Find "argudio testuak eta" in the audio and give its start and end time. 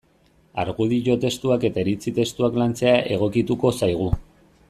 0.61-1.83